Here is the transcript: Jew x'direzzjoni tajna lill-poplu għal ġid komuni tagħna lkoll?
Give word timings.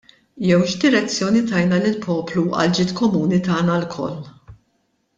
Jew 0.45 0.63
x'direzzjoni 0.71 1.43
tajna 1.51 1.79
lill-poplu 1.85 2.47
għal 2.63 2.75
ġid 2.81 2.97
komuni 3.03 3.41
tagħna 3.51 3.81
lkoll? 3.87 4.21